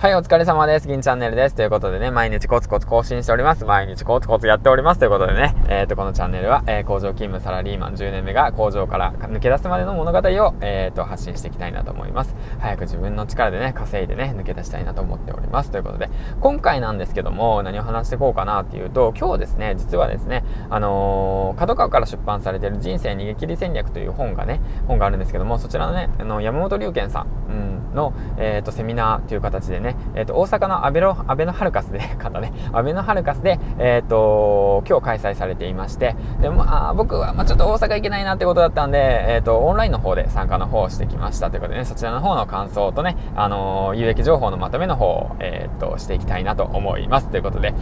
[0.00, 0.86] はい、お疲れ様です。
[0.86, 1.56] 銀チャンネルです。
[1.56, 3.64] ということでね、毎日コツコツ更新しております。
[3.64, 5.00] 毎日コツコツやっております。
[5.00, 12.36] ということでね、えっ、ー、と、このチャンネルは、えー、工場勤務サラリーマン10年目が工場から抜け出すまでの物語を、えっ、ー、と、発信していきたいなと思います。
[12.60, 15.72] 早く自分の力でね、稼いでね、抜け出したいなと思っております。
[15.72, 16.08] ということで、
[16.40, 27.67] 今回なんですけども、何を話していこうかなっていうと、今日ですね、実はですね、あの角川から出版されている人生逃げ切り戦略という本がね、本があるんですけども、そちらのね、あの山本龍賢さん、うん、
[27.98, 47.28] の、えっ、と、セミナーという形でね、えっ、と、大阪のアベロ、アベノハルカスで、 方ね、アベノハルカスで、えっ、ー、と、今日開催されていまして、で、まあ、僕は、まあ、ちょっと大阪行けないなってことだったんで、えっ、ー、と、オンラインの方で参加の方をしてきましたということでね、そちらの方の感想とね、あの有益情報のまとめの方を、えっ、と、していきたいなと思います。
[47.28, 47.74] ということで、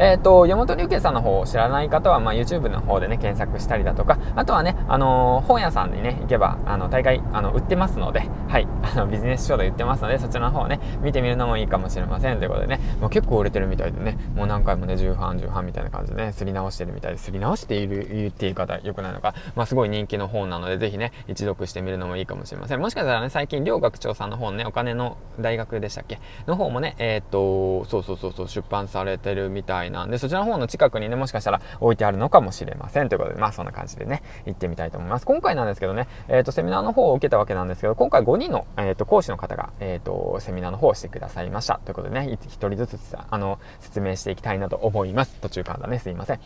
[0.00, 12.38] えっ、と、山本龍慶さんの方を知らない方は、まあ、YouTube の方でね、検索したりだとか、あとはね、あの本屋さんにね、行けば、あの、大会、あの、売ってますので、はい、 あの、ビジネス書で売ってますので、そちらの方をね、見てみるのもいいかもしれません。
[12.38, 22.80] ということでね、まあ、結構売れてるみたいでね、もう何回もね、重版、重版みたいな感じでね、すり直してるみたいで、すり直している、言っていい方、よくないのか、まあ、すごい人気の本なので、ぜひね、一読してみるのもいいかもしれません。
[22.80, 26.18] もしかしたらね、最近、両学長さんの本ね、お金の大学でしたっけ？
[26.46, 33.08] の方もね、えー、と、そうそうそうそう、出版されてるみたいなんで、そちらの方の近くにね、もしかしたら置いてあるのかもしれません。
[33.08, 35.26] ということで、まあ、そんな感じでね、行ってみたいと思います。
[35.26, 41.80] 今回なんですけどね、えー、と、セミナーの方を受けたわけなんですけど、今回5人の、えー、と、講師の方が、えっと、セミナーの方をしてくださいました。
[41.84, 45.40] ということでね、1人ずつ、あの、説明していきたいなと思います。
[45.40, 46.40] 途中からだね、すいません。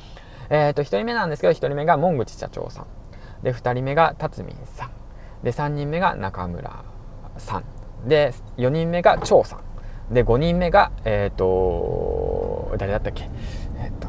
[0.51, 2.87] えっ、と、1人目なんですけど、1人目が門口社長さん。
[3.43, 4.91] で、2人目が辰巳さん。
[5.45, 6.85] で、3人目が中村
[7.39, 7.65] さん。
[8.09, 10.15] で、4人目が張さん。
[10.15, 11.45] で、5人目が、えっ、と、
[12.77, 13.29] 誰だったっけ？
[13.79, 14.09] えっ、ー、と、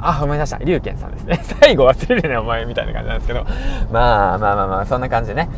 [0.00, 0.58] あ、思い出した。
[0.58, 1.40] 龍賢さんですね。
[1.60, 3.44] 最後忘れるね、お前みたいな感じなんですけど。
[3.90, 5.48] まあまあまあまあ、そんな感じでね、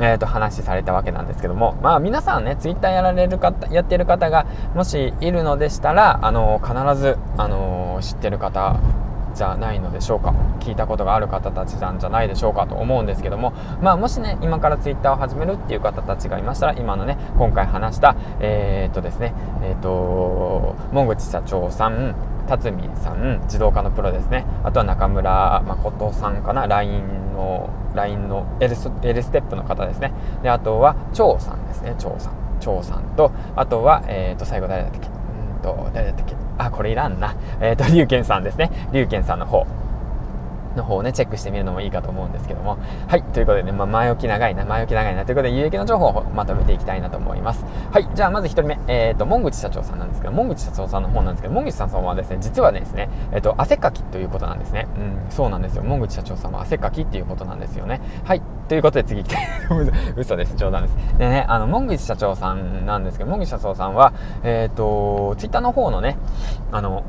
[0.00, 8.76] えっ、ー、と、話されたわけなんですけども、まあ皆さんね、ツイッターやられる方、やってる方が、もしいるのでしたら、あの、必ず、あの、知ってる方、
[9.38, 10.34] じゃないのでしょうか。
[10.58, 19.32] 聞いたことがある方たちなんじゃないでしょうかと思うんですけどもまあもしね今からツイッターを始めるっていう方たちがいましたら今のね今回話したえー、っとですね
[19.62, 22.14] えー、っと門口社長さん
[22.48, 24.44] 辰巳さん自動化のプロですね。
[24.64, 30.12] あとは中村誠さんかな LINE の LINE の L ス L ステップの方ですね。
[30.42, 32.32] であとは張さんですね張さん。
[32.58, 35.08] 張さんとあとは、えー、と最後誰だったっけ？
[35.08, 35.12] う
[35.58, 36.47] んと誰だったっけ？
[36.58, 39.66] あこれいらんなえっ、ー、と龍賢さんですね龍賢さんの方
[40.78, 42.78] の方をね、チェックしてみるのもいいかと思うんですけども。
[43.08, 47.64] はい、ということでね、まあ、前置き長いな、前置き長いなということで、有益の情報をまとめていきたいなと思います。
[47.92, 54.86] はい、じゃあまず1人目、えっ、ー、と、門口社長さんなんですけど、門口社長さんの方なんですけど、門口社長さんはですね、実はですね、えっ、ー、と、汗かきということなんですね。
[54.96, 55.82] うん、そうなんですよ。
[55.82, 58.00] 門口社長さんは汗かきっていうことなんですよね。
[58.24, 59.36] はい、ということで次来て
[60.16, 61.18] 嘘です、冗談です。
[61.18, 64.12] でね、あの、門口社長さんなんですけど、門口社長さんは、
[64.42, 66.18] えっ、ー、と、ツイッターの方のね、
[66.70, 67.02] あの、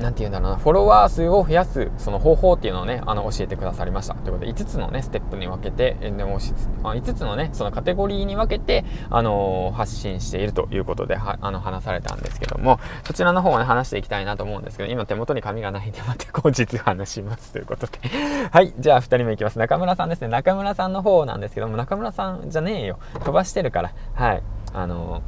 [0.00, 4.14] なんて言うんだろうな、フォロワー数を増やす、その方法っていうのをね、あの、教えてくださりました。
[4.14, 17.98] ということで、5つのね、ステップに分けて、でも、5つのね、そのカテゴリーに分けて、あのー、発信しているということで、は、あの、話されたんですけども、そちらの方をね、話していきたいなと思うんですけど、今手元に紙がないんで、また後日話しますということで。
[18.50, 19.58] はい、じゃあ、2人目いきます。
[19.58, 20.28] 中村さんですね。
[20.28, 22.98] 中村さんの方なんですけども、中村さんじゃねえよ。
[23.18, 23.92] 飛ばしてるから。
[24.14, 24.42] はい。
[24.72, 25.20] あの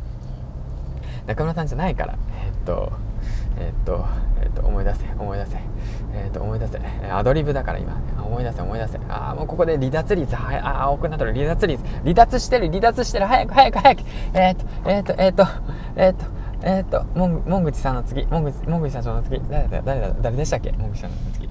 [1.27, 2.15] ー、中村さんじゃないから。
[2.47, 2.93] えっと、
[3.58, 4.04] えっと、
[4.42, 5.58] えっと、思い出せ、思い出せ、
[6.14, 6.80] えっと、思い出せ、
[7.10, 14.02] アドリブだから今、思い出せ、思い出せ、ああ、もうここで離脱率、はい、ああ、多くなってる、離脱率、離脱してる、離脱してる、早く、早く、早く、
[14.34, 15.46] えっと、えっと、えっと、
[15.96, 16.24] えっと、
[16.64, 20.70] えっと、もん、もんぐちさんの次、もんぐち、もんぐち社長の次、誰だ、誰だ、誰でしたっけ？
[20.72, 21.41] もんぐちさんの次。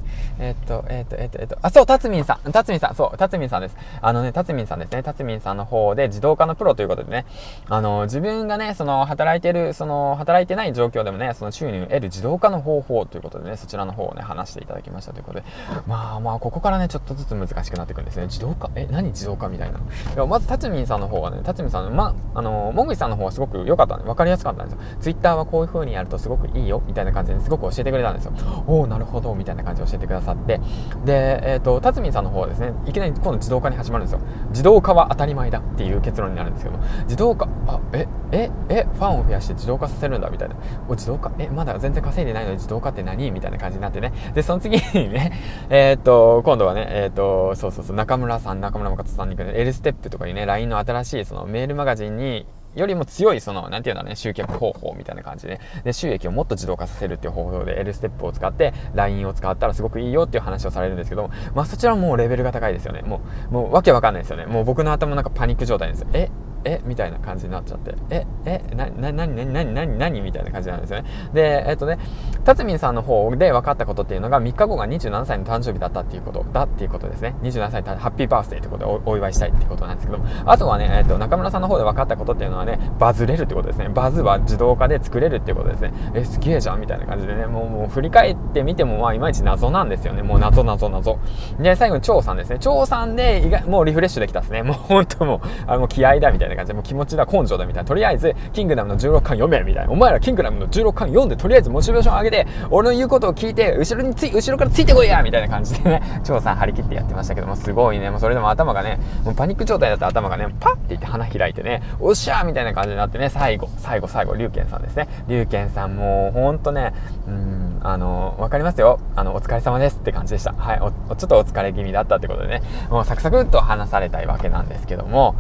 [0.41, 2.52] えっと、えっと、えっと、えっと、あ、そう、たつみんさん。
[2.52, 3.78] たつみんさん、そう、たつみんさんです。
[4.02, 5.03] あのね、たつみんさんですね。
[5.03, 7.28] たつみんさんの方で自動化のプロということでね、
[7.69, 15.46] あの、自分がね、その、働いてる、その、働いてない状況でもね、その収入を得る自動化の方法ということでね、そちらの方をね、話していただきましたということで、
[15.85, 18.24] まあまあ、ここからね、ちょっとずつ難しくなっていくんですね。
[18.24, 18.72] 自動化？
[18.75, 19.78] え、何自動化みたいな？
[19.78, 19.81] い
[20.18, 24.06] やまず、たつみんさんの方はね、たつみんさん、ま、あの、もぐいさんの方はすごく良かったね。
[24.06, 24.81] わかりやすかったんですよ。
[25.01, 28.33] ツイッターはこういう風にやるとすごくいいよ、みたいな感じですごく教えてくれたんですよ。
[28.66, 30.60] おおなるほど、みたいな感じで教えてくださって、
[31.06, 34.22] で、えっ、ー、と、辰巳さんの方はですね、いきなり今度自動化に始まるんですよ。
[34.50, 40.56] 自動化は当たり前だっていう結論になるんですけども、自動化、あ、え、え、え、ファンを増やして自動化させるんだみたいな。
[40.88, 44.13] お、自動化、え、まだ全然稼いでないのに自動化って何みたいな感じになってね。
[44.33, 45.33] で、その次にね、
[45.69, 52.45] えっ、ー、と、今度はね、えっ、ー、と、そうそうそう、中村さん、中村誠さんに行くね、L ステップとかにね、LINE の新しいそのメールマガジンに
[52.75, 63.01] よりも強い、その、なんていうんだろうね、集客方法みたいな感じで、で、収益をもっと自動化させるっていう方法で L ステップを使って、LINE を使ったらすごくいいよっていう話をされるんですけどもまあそちらももうレベルが高いですよね。
[63.01, 64.45] もう、もうわけわかんないですよね。
[64.45, 66.06] もう僕の頭の中パニック状態です。
[66.13, 66.29] え
[66.63, 67.96] えみたいな感じになっちゃって。
[68.10, 71.10] ええなななにななななみたいな感じなんですよね。
[71.34, 71.98] でえっとね
[72.44, 77.36] 辰巳さんの方で分かったことっていうのが3日後が27歳の誕生日だったっていうことだっていうことですね。
[77.42, 80.19] 27歳ハッピーバースデーってことでお祝いしたいってことなんですけど。
[80.46, 83.90] あとはね、えっと、中村さんの方で分かったことっていうのはねバズれるってことですね。
[83.90, 85.94] バズは自動化で作れるってことですね。
[86.14, 87.46] えすげえじゃんみたいな感じでね。
[87.46, 90.24] もうもう振り返ってみてもまあいまいち謎なんですよね。
[90.24, 91.19] もう謎謎謎。
[91.60, 92.60] で最後に張さんですね。
[92.60, 94.64] 張さんでもうリフレッシュできたですね。
[94.64, 96.50] もう本当もうあの気合だみたいな。
[96.56, 116.94] 感じでもう気持ちだ根性だみたいなとりあえずキングダムの16巻読めみたいなお前らキングダムの16巻読んでとりあえずモチベーション上げて俺の言うことを聞いて後ろについ後ろからついてこいやみたいな感じでね張さん張り切ってやってましたけどもすごいねもうそれでも頭がねもうパニック状態だった頭がねパッて言って花開いてねおっしゃーみたいな感じになってね最後最後最後龍賢さんですね龍賢さんもうほんとね
[117.27, 119.00] うんあの分かりますよ。
[119.15, 120.54] あのお疲れ様ですって感じでした。
[120.54, 121.92] はいおちょっとお疲れ気味。
[121.92, 125.36] だったってことでねもうサクサクっと話されたいわけなんですけども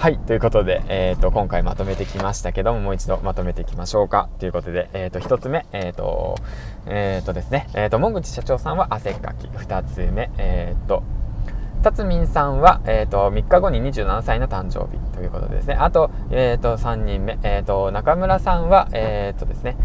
[0.00, 0.18] はい。
[0.18, 4.30] ということで、えっ、ー、と、今回まとめてきましたけども、もう一度まとめていきましょうか。
[4.38, 6.36] ということで、えっ、ー、と、一つ目、えっ、ー、と、
[6.86, 9.46] えっ、とですね、えっ、と、門口社長さんは汗かき。
[9.54, 11.02] 二つ目、えっ、と、
[11.82, 15.74] たつみんさんは、えっ、と、3日後に27歳の誕生日ということでですね。
[15.74, 19.76] あと、えっ、と、3人目、えっ、と、中村さんは、えっ、とですね、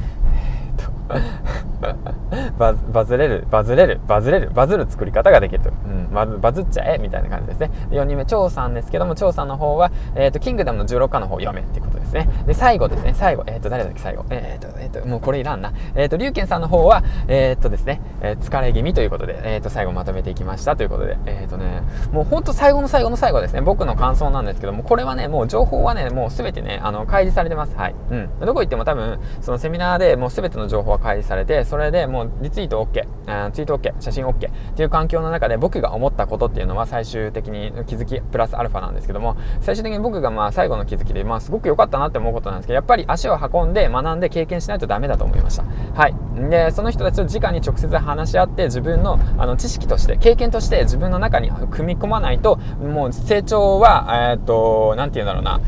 [2.58, 5.70] ババズれる、バズれる、バズれる、バズる作り方ができると。
[5.70, 7.72] うん、バズバズっちゃえみたいな感じですね。
[7.90, 12.28] で4人目、張さんですけども、張さんの方は、えっ、ー、と、キングダムの16巻の方を読めっていうことですね。
[12.48, 14.26] で、最後ですね、最後、えっ、ー、と、誰だっけ、最後。
[14.30, 15.74] えっ、ー、と、えっ、と、もうこれいらんな。
[15.96, 27.76] えっ、と、龍賢さんの方は、えっ、とですね、え疲れ気味ということで、えっ、と、最後まとめていきましたということで、えっ、とね、もうほんと最後の最後の最後ですね、僕の感想なんですけども、これはね、もう情報はね、もうすべてね、あの、開示されてます。
[27.76, 27.96] はい。
[28.12, 28.30] うん。
[28.40, 45.64] どこ行っても多分、そのセミナーでもうすべての情報は開示されて、それでもうリツイート OK、ツイート OK、写真 OK っていう環境の中で僕が思ったことっていうのは最終的に気づきプラスアルファなんですけども、最終的に僕がまあ最後の気づきで、まあすごく良かったなって思うことなんですけど、やっぱり足を運んで学んで経験しないとダメだと思いました。
[45.94, 46.16] はい。
[46.50, 55.60] で、その人たちと直に直接話し合って自分のあの知識として、経験として自分の中に組み込まないと、もう成長は、えー、っと、なんて言うんだろうな、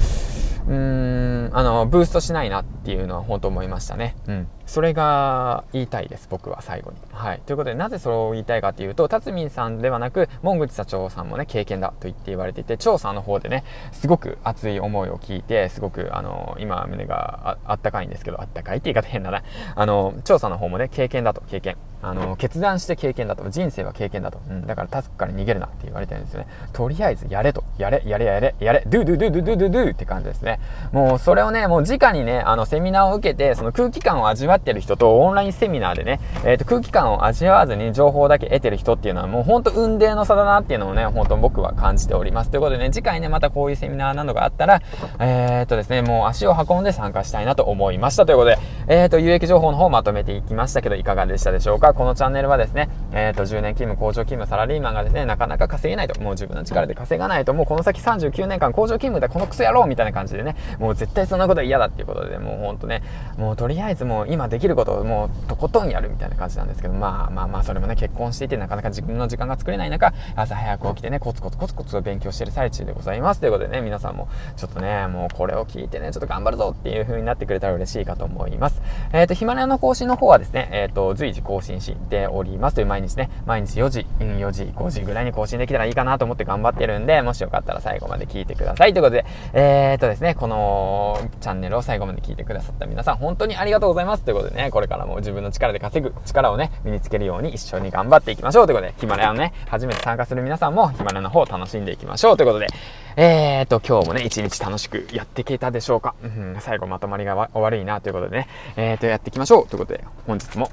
[0.67, 4.15] うーん、あの、ブーストしないなっていうのは本当思いましたね。
[4.27, 4.47] うん。
[4.67, 6.97] それが言いたいです、僕は最後に。
[7.11, 7.41] はい。
[7.47, 19.41] ということで、なぜそれを言いたいかというと、辰巳さんではなく、門口社長さんもね、経験だと言って言われていて、張さんの方でね、すごく熱い思いを聞いて、すごく、あの、今、胸があったかいんですけど、あったかいって言い方変だな。
[19.73, 21.75] あの、張さんの方もね、経験だと、経験。
[22.01, 23.49] あの、決断して経験だと。
[23.49, 24.39] 人生は経験だと。
[24.49, 24.67] うん。
[24.67, 26.47] だから、タスクから逃げるなって言われてるんですよね。
[26.73, 27.63] とりあえず、やれと。
[27.77, 30.59] やれ、やれ、やれ、やれ、ドゥドゥドゥドゥドゥドゥドゥって感じですね。
[30.91, 42.51] もう、それをね、もう直にね、あの、セミナーを受けて、その空気感を味わってる人と、オンラインセミナーでね、え、ー、と、空気感を味わわずに情報だけ得てる人っていうのは、もうほんと運命の差だなっていうのをね、本当僕は感じております。
[42.51, 44.81] ということでね、次回ね、またこういうセミナーなどがあったら、
[45.19, 48.25] えっ、とですね、もう足を運んで参加したいなと思いました。
[48.25, 48.57] ということで、
[48.87, 51.86] えっ、と、有益情報の方をまとめていきましたけど、いかがでしたでしょうか？
[51.93, 63.03] このチャンネルはですね、えっ、と、10年勤務、工場勤務、サラリーマンがですね、なかなか稼げないと、もう自分の力で稼がないと、もうこの先39年間工場勤務でこのクソ野郎みたいな感じでね、もう絶対そんなこと嫌だっていうことで、もうほんとね、
[63.37, 73.39] もうとりあえずもう今できることをもうとことんやるみたいな感じなんですけど、まあまあまあ、それもね、結婚していてなかなか自分の時間が作れない中、朝早く起きてね、コツコツコツコツ勉強してる最中でございます。
[73.39, 78.81] ということでね、皆さんもちょっとね、もうこれを聞いてね、ちょっと頑張るぞっていう風になってくれたら嬉しいかと思います。
[79.13, 88.93] えっ、ー、と、ヒマラヤの更新の方はですね、えっ、ー、と、随時更新しておりますという毎日ね、毎日4時、4時、5時ぐらいに更新できたらいいかなと思って頑張ってるんで、もしよかったら最後まで聞いてください。
[88.93, 94.23] ということで、えっ、とですね、このチャンネルを最後まで聞いてくださった皆さん、本当にありがとうございます。
[94.23, 102.67] ということでね、これからも自分の力で稼ぐ力をね、身につけるように一緒に頑張っていきましょうということで、ヒマラヤのね、初めて参加する皆さんもヒマラヤの方を楽しんでいきましょうということで、
[103.15, 106.15] えーと、今日もね、一日楽しくやっていけたでしょうか。
[106.23, 110.69] うん、最後まとまりが悪いなということでね、えーと、やっていきましょうということで、本日も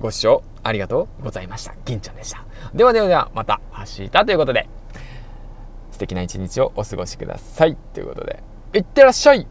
[0.00, 1.74] ご視聴ありがとうございました。
[1.84, 2.44] 銀ちゃんでした。
[2.74, 4.68] ではではでは、また明日ということで、
[5.92, 7.76] 素敵な一日をお過ごしください。
[7.76, 8.42] ということで、
[8.72, 9.46] いってらっしゃい